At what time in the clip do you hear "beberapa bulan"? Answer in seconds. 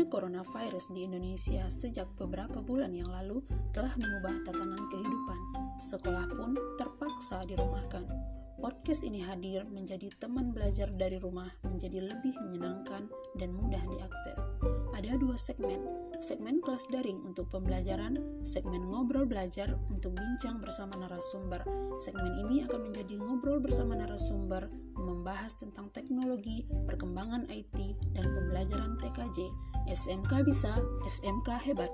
2.16-2.96